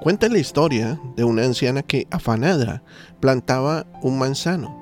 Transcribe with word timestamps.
Cuenta 0.00 0.28
la 0.28 0.38
historia 0.38 1.00
de 1.16 1.24
una 1.24 1.44
anciana 1.44 1.82
que, 1.82 2.06
afanada, 2.10 2.82
plantaba 3.20 3.86
un 4.02 4.18
manzano. 4.18 4.76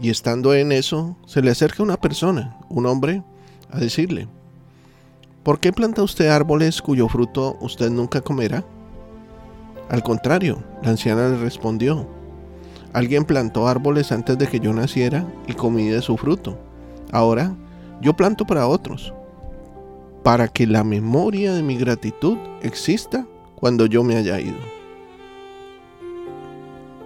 Y 0.00 0.10
estando 0.10 0.54
en 0.54 0.72
eso, 0.72 1.16
se 1.26 1.42
le 1.42 1.50
acerca 1.50 1.82
una 1.82 1.96
persona, 1.96 2.56
un 2.68 2.86
hombre, 2.86 3.22
a 3.70 3.78
decirle, 3.78 4.28
¿por 5.42 5.60
qué 5.60 5.72
planta 5.72 6.02
usted 6.02 6.28
árboles 6.28 6.82
cuyo 6.82 7.08
fruto 7.08 7.56
usted 7.60 7.90
nunca 7.90 8.20
comerá? 8.20 8.64
Al 9.88 10.02
contrario, 10.02 10.62
la 10.82 10.90
anciana 10.90 11.28
le 11.28 11.36
respondió, 11.38 12.08
alguien 12.92 13.24
plantó 13.24 13.68
árboles 13.68 14.12
antes 14.12 14.38
de 14.38 14.48
que 14.48 14.60
yo 14.60 14.72
naciera 14.72 15.26
y 15.46 15.52
comí 15.52 15.88
de 15.88 16.02
su 16.02 16.16
fruto. 16.16 16.58
Ahora, 17.12 17.54
yo 18.00 18.14
planto 18.14 18.46
para 18.46 18.66
otros 18.66 19.12
para 20.22 20.48
que 20.48 20.66
la 20.66 20.84
memoria 20.84 21.52
de 21.52 21.62
mi 21.62 21.76
gratitud 21.76 22.38
exista 22.62 23.26
cuando 23.62 23.86
yo 23.86 24.02
me 24.02 24.16
haya 24.16 24.40
ido. 24.40 24.58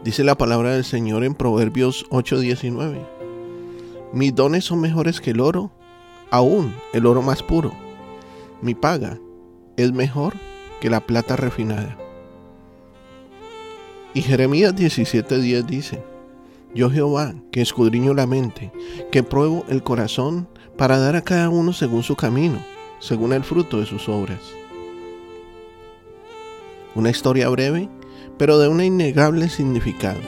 Dice 0.03 0.25
la 0.25 0.39
palabra 0.39 0.73
del 0.73 0.87
Señor 0.87 1.23
en 1.23 1.35
Proverbios 1.35 2.07
8:19. 2.09 3.07
Mis 4.15 4.35
dones 4.35 4.65
son 4.65 4.81
mejores 4.81 5.21
que 5.21 5.33
el 5.33 5.41
oro, 5.41 5.71
aún 6.31 6.75
el 6.95 7.05
oro 7.05 7.21
más 7.21 7.43
puro. 7.43 7.75
Mi 8.63 8.75
paga 8.75 9.19
es 9.77 9.93
mejor 9.93 10.33
que 10.81 10.89
la 10.89 11.01
plata 11.01 11.37
refinada. 11.37 11.99
Y 14.15 14.23
Jeremías 14.23 14.75
17:10 14.75 15.67
dice, 15.67 16.03
Yo 16.75 16.89
Jehová, 16.89 17.35
que 17.53 17.61
escudriño 17.61 18.15
la 18.15 18.27
mente, 18.27 18.73
que 19.13 19.23
pruebo 19.23 19.67
el 19.69 19.83
corazón 19.83 20.49
para 20.79 20.97
dar 20.97 21.17
a 21.17 21.21
cada 21.21 21.51
uno 21.51 21.75
según 21.75 22.03
su 22.03 22.17
camino 22.17 22.63
según 22.99 23.33
el 23.33 23.45
fruto 23.45 23.79
de 23.79 23.87
sus 23.87 24.09
obras. 24.09 24.41
Una 26.97 27.11
historia 27.11 27.49
breve, 27.49 27.89
pero 28.39 28.59
de 28.59 28.67
un 28.67 28.83
innegable 28.83 29.49
significado. 29.49 30.19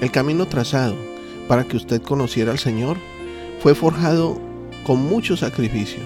El 0.00 0.10
camino 0.10 0.46
trazado 0.46 0.96
para 1.46 1.64
que 1.64 1.76
usted 1.76 2.02
conociera 2.02 2.50
al 2.50 2.58
Señor 2.58 2.96
fue 3.60 3.74
forjado 3.74 4.40
con 4.84 5.00
mucho 5.00 5.36
sacrificio. 5.36 6.00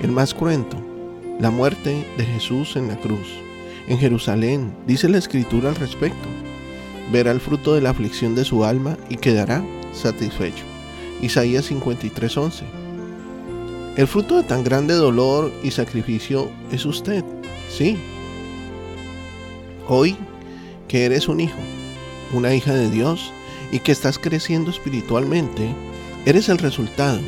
El 0.00 0.10
más 0.10 0.34
cruento, 0.34 0.76
la 1.38 1.50
muerte 1.50 2.04
de 2.16 2.24
Jesús 2.24 2.74
en 2.74 2.88
la 2.88 2.96
cruz. 2.96 3.28
En 3.86 3.98
Jerusalén, 3.98 4.72
dice 4.86 5.08
la 5.08 5.18
escritura 5.18 5.68
al 5.68 5.76
respecto, 5.76 6.28
verá 7.12 7.30
el 7.30 7.40
fruto 7.40 7.74
de 7.74 7.80
la 7.80 7.90
aflicción 7.90 8.34
de 8.34 8.44
su 8.44 8.64
alma 8.64 8.96
y 9.08 9.16
quedará 9.16 9.62
satisfecho. 9.92 10.64
Isaías 11.22 11.70
53:11 11.70 12.80
el 13.96 14.06
fruto 14.06 14.36
de 14.36 14.44
tan 14.44 14.62
grande 14.62 14.94
dolor 14.94 15.52
y 15.64 15.72
sacrificio 15.72 16.48
es 16.70 16.86
usted, 16.86 17.24
sí. 17.68 17.98
Hoy 19.88 20.16
que 20.88 21.04
eres 21.04 21.28
un 21.28 21.40
hijo, 21.40 21.58
una 22.32 22.54
hija 22.54 22.74
de 22.74 22.90
Dios 22.90 23.32
y 23.72 23.78
que 23.78 23.92
estás 23.92 24.18
creciendo 24.18 24.70
espiritualmente, 24.70 25.74
eres 26.26 26.48
el 26.48 26.58
resultado 26.58 27.20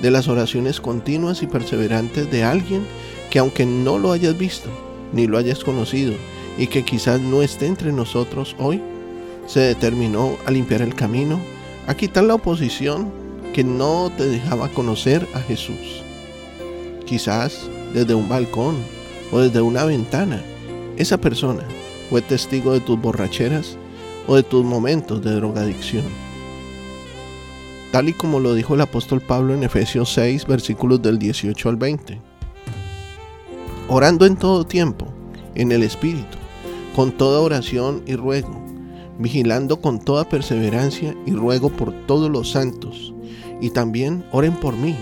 de 0.00 0.10
las 0.10 0.28
oraciones 0.28 0.80
continuas 0.80 1.42
y 1.42 1.46
perseverantes 1.46 2.30
de 2.30 2.44
alguien 2.44 2.86
que 3.30 3.38
aunque 3.38 3.66
no 3.66 3.98
lo 3.98 4.12
hayas 4.12 4.36
visto 4.38 4.70
ni 5.12 5.26
lo 5.26 5.38
hayas 5.38 5.64
conocido 5.64 6.14
y 6.56 6.68
que 6.68 6.84
quizás 6.84 7.20
no 7.20 7.42
esté 7.42 7.66
entre 7.66 7.92
nosotros 7.92 8.54
hoy, 8.58 8.80
se 9.46 9.60
determinó 9.60 10.36
a 10.46 10.50
limpiar 10.50 10.82
el 10.82 10.94
camino, 10.94 11.40
a 11.86 11.94
quitar 11.94 12.24
la 12.24 12.34
oposición 12.34 13.10
que 13.52 13.64
no 13.64 14.12
te 14.16 14.26
dejaba 14.26 14.68
conocer 14.68 15.26
a 15.34 15.40
Jesús. 15.40 16.02
Quizás 17.06 17.68
desde 17.92 18.14
un 18.14 18.28
balcón 18.28 18.76
o 19.32 19.40
desde 19.40 19.60
una 19.60 19.84
ventana, 19.84 20.42
esa 20.96 21.18
persona 21.18 21.64
fue 22.10 22.20
testigo 22.20 22.72
de 22.72 22.80
tus 22.80 23.00
borracheras 23.00 23.78
o 24.26 24.34
de 24.34 24.42
tus 24.42 24.64
momentos 24.64 25.22
de 25.22 25.30
drogadicción. 25.30 26.04
Tal 27.92 28.08
y 28.08 28.12
como 28.12 28.40
lo 28.40 28.54
dijo 28.54 28.74
el 28.74 28.80
apóstol 28.80 29.20
Pablo 29.20 29.54
en 29.54 29.62
Efesios 29.62 30.12
6, 30.12 30.46
versículos 30.46 31.00
del 31.00 31.18
18 31.18 31.68
al 31.68 31.76
20. 31.76 32.20
Orando 33.88 34.26
en 34.26 34.36
todo 34.36 34.66
tiempo, 34.66 35.06
en 35.54 35.72
el 35.72 35.82
Espíritu, 35.82 36.36
con 36.94 37.12
toda 37.12 37.40
oración 37.40 38.02
y 38.06 38.16
ruego, 38.16 38.60
vigilando 39.18 39.80
con 39.80 39.98
toda 39.98 40.28
perseverancia 40.28 41.14
y 41.26 41.32
ruego 41.32 41.70
por 41.70 41.92
todos 42.06 42.30
los 42.30 42.50
santos 42.50 43.14
y 43.60 43.70
también 43.70 44.24
oren 44.32 44.54
por 44.54 44.76
mí, 44.76 44.96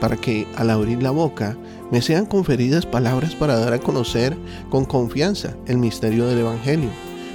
para 0.00 0.16
que 0.16 0.46
al 0.56 0.70
abrir 0.70 1.02
la 1.02 1.10
boca 1.10 1.56
me 1.90 2.02
sean 2.02 2.26
conferidas 2.26 2.86
palabras 2.86 3.34
para 3.34 3.58
dar 3.58 3.72
a 3.72 3.78
conocer 3.78 4.36
con 4.70 4.84
confianza 4.84 5.54
el 5.66 5.78
misterio 5.78 6.26
del 6.26 6.38
Evangelio, 6.38 6.90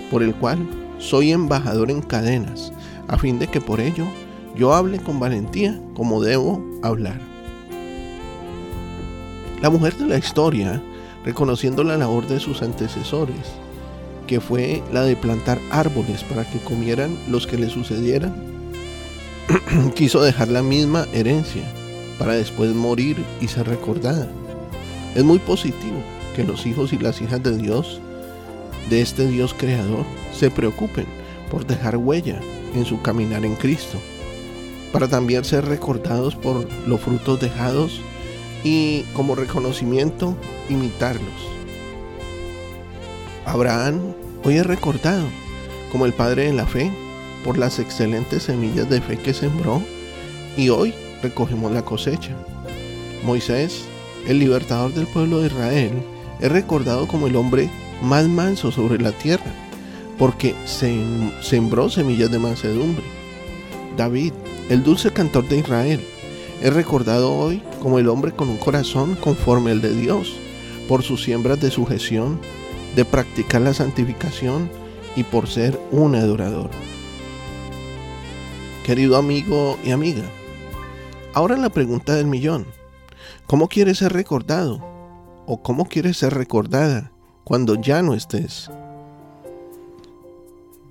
por 0.10 0.24
el 0.24 0.34
cual 0.36 0.68
soy 0.98 1.32
embajador 1.32 1.92
en 1.92 2.02
cadenas, 2.02 2.74
a 3.08 3.18
fin 3.18 3.38
de 3.38 3.48
que 3.48 3.62
por 3.62 3.80
ello 3.80 4.06
yo 4.56 4.74
hable 4.74 5.00
con 5.00 5.20
valentía 5.20 5.80
como 5.96 6.22
debo 6.22 6.64
hablar. 6.82 7.20
La 9.62 9.70
mujer 9.70 9.96
de 9.96 10.06
la 10.06 10.18
historia, 10.18 10.82
reconociendo 11.24 11.84
la 11.84 11.98
labor 11.98 12.28
de 12.28 12.40
sus 12.40 12.62
antecesores, 12.62 13.54
que 14.28 14.40
fue 14.40 14.82
la 14.92 15.04
de 15.04 15.16
plantar 15.16 15.60
árboles 15.70 16.24
para 16.24 16.50
que 16.50 16.60
comieran 16.60 17.16
los 17.30 17.46
que 17.46 17.58
le 17.58 17.70
sucedieran, 17.70 18.34
quiso 19.96 20.24
dejar 20.24 20.48
la 20.48 20.64
misma 20.64 21.06
herencia 21.14 21.64
para 22.18 22.34
después 22.34 22.74
morir 22.74 23.18
y 23.42 23.48
ser 23.48 23.68
recordada. 23.68 24.28
Es 25.16 25.24
muy 25.24 25.40
positivo 25.40 25.98
que 26.36 26.44
los 26.44 26.66
hijos 26.66 26.94
y 26.94 26.98
las 26.98 27.22
hijas 27.22 27.42
de 27.42 27.58
Dios, 27.58 28.02
de 28.90 29.02
este 29.02 29.28
Dios 29.28 29.54
creador, 29.58 30.06
se 30.34 30.52
preocupen 30.52 31.06
por 31.50 31.66
dejar 31.66 31.98
huella 31.98 32.40
en 32.74 32.86
su 32.86 33.02
caminar 33.02 33.46
en 33.46 33.56
Cristo, 33.56 33.98
para 34.92 35.08
también 35.08 35.46
ser 35.46 35.66
recordados 35.66 36.36
por 36.36 36.68
los 36.88 37.02
frutos 37.02 37.40
dejados 37.40 38.02
y 38.64 39.04
como 39.14 39.36
reconocimiento 39.36 40.36
imitarlos. 40.70 41.56
Abraham 43.46 44.02
hoy 44.44 44.58
es 44.58 44.66
recordado 44.66 45.26
como 45.92 46.06
el 46.06 46.14
padre 46.14 46.48
de 46.48 46.54
la 46.54 46.66
fe 46.66 46.92
por 47.44 47.58
las 47.58 47.80
excelentes 47.80 48.44
semillas 48.44 48.90
de 48.90 49.02
fe 49.02 49.18
que 49.18 49.34
sembró 49.34 49.82
y 50.58 50.70
hoy 50.70 50.94
recogemos 51.22 51.72
la 51.72 51.84
cosecha. 51.84 52.36
Moisés, 53.24 53.86
el 54.28 54.40
libertador 54.40 54.94
del 54.94 55.08
pueblo 55.08 55.40
de 55.40 55.48
Israel, 55.48 55.92
es 56.40 56.52
recordado 56.52 57.08
como 57.08 57.28
el 57.28 57.36
hombre 57.36 57.70
más 58.02 58.28
manso 58.28 58.72
sobre 58.72 59.00
la 59.02 59.12
tierra, 59.12 59.54
porque 60.18 60.56
sembró 61.42 61.90
semillas 61.90 62.32
de 62.32 62.40
mansedumbre. 62.40 63.04
David, 63.98 64.34
el 64.70 64.84
dulce 64.84 65.12
cantor 65.12 65.48
de 65.48 65.60
Israel, 65.60 66.02
es 66.62 66.74
recordado 66.74 67.34
hoy 67.34 67.62
como 67.82 68.00
el 68.00 68.10
hombre 68.10 68.32
con 68.32 68.50
un 68.50 68.58
corazón 68.58 69.16
conforme 69.16 69.72
al 69.72 69.82
de 69.82 69.96
Dios, 69.96 70.34
por 70.88 71.04
sus 71.04 71.24
siembras 71.24 71.60
de 71.60 71.72
sujeción, 71.72 72.40
de 72.96 73.06
practicar 73.06 73.62
la 73.62 73.74
santificación 73.74 74.70
y 75.16 75.24
por 75.24 75.48
ser 75.48 75.80
un 75.92 76.16
adorador 76.16 76.70
querido 78.86 79.18
amigo 79.18 79.80
y 79.84 79.90
amiga. 79.90 80.22
Ahora 81.36 81.58
la 81.58 81.70
pregunta 81.70 82.16
del 82.16 82.28
millón. 82.28 82.66
¿Cómo 83.46 83.68
quieres 83.68 83.98
ser 83.98 84.14
recordado? 84.14 84.80
¿O 85.46 85.62
cómo 85.62 85.84
quieres 85.84 86.16
ser 86.16 86.34
recordada 86.34 87.12
cuando 87.44 87.76
ya 87.76 88.02
no 88.02 88.14
estés? 88.14 88.72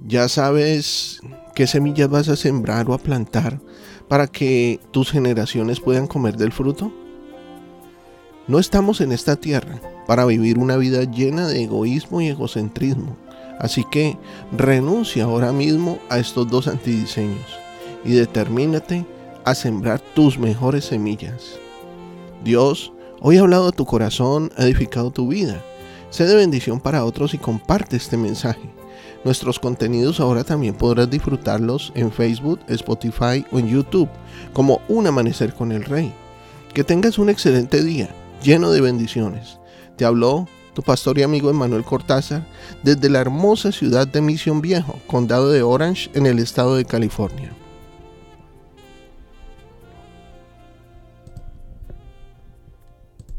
¿Ya 0.06 0.28
sabes 0.28 1.22
qué 1.54 1.66
semillas 1.66 2.10
vas 2.10 2.28
a 2.28 2.36
sembrar 2.36 2.90
o 2.90 2.92
a 2.92 2.98
plantar 2.98 3.58
para 4.06 4.26
que 4.26 4.80
tus 4.90 5.10
generaciones 5.10 5.80
puedan 5.80 6.06
comer 6.06 6.36
del 6.36 6.52
fruto? 6.52 6.92
No 8.46 8.58
estamos 8.58 9.00
en 9.00 9.12
esta 9.12 9.36
tierra 9.36 9.80
para 10.06 10.26
vivir 10.26 10.58
una 10.58 10.76
vida 10.76 11.04
llena 11.04 11.48
de 11.48 11.62
egoísmo 11.62 12.20
y 12.20 12.28
egocentrismo. 12.28 13.16
Así 13.58 13.82
que 13.90 14.18
renuncia 14.52 15.24
ahora 15.24 15.52
mismo 15.52 16.00
a 16.10 16.18
estos 16.18 16.46
dos 16.50 16.68
antidiseños 16.68 17.46
y 18.04 18.12
determínate 18.12 19.06
a 19.44 19.54
sembrar 19.54 20.00
tus 20.00 20.38
mejores 20.38 20.86
semillas. 20.86 21.58
Dios 22.42 22.92
hoy 23.20 23.38
ha 23.38 23.40
hablado 23.40 23.68
a 23.68 23.72
tu 23.72 23.84
corazón, 23.84 24.52
ha 24.56 24.64
edificado 24.64 25.10
tu 25.10 25.28
vida. 25.28 25.62
Sé 26.10 26.26
de 26.26 26.36
bendición 26.36 26.80
para 26.80 27.04
otros 27.04 27.34
y 27.34 27.38
comparte 27.38 27.96
este 27.96 28.16
mensaje. 28.16 28.70
Nuestros 29.24 29.58
contenidos 29.58 30.20
ahora 30.20 30.44
también 30.44 30.74
podrás 30.74 31.10
disfrutarlos 31.10 31.92
en 31.94 32.12
Facebook, 32.12 32.60
Spotify 32.68 33.44
o 33.50 33.58
en 33.58 33.68
YouTube 33.68 34.08
como 34.52 34.80
Un 34.88 35.06
Amanecer 35.06 35.54
con 35.54 35.72
el 35.72 35.84
Rey. 35.84 36.12
Que 36.74 36.84
tengas 36.84 37.18
un 37.18 37.30
excelente 37.30 37.82
día, 37.82 38.14
lleno 38.42 38.70
de 38.70 38.80
bendiciones. 38.80 39.58
Te 39.96 40.04
habló 40.04 40.46
tu 40.74 40.82
pastor 40.82 41.18
y 41.18 41.22
amigo 41.22 41.48
Emanuel 41.48 41.84
Cortázar 41.84 42.46
desde 42.82 43.08
la 43.08 43.20
hermosa 43.20 43.72
ciudad 43.72 44.06
de 44.06 44.20
Mission 44.20 44.60
Viejo, 44.60 44.98
condado 45.06 45.50
de 45.50 45.62
Orange, 45.62 46.10
en 46.14 46.26
el 46.26 46.38
estado 46.38 46.76
de 46.76 46.84
California. 46.84 47.52